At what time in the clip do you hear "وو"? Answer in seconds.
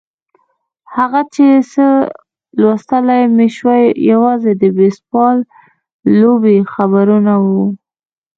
7.43-7.63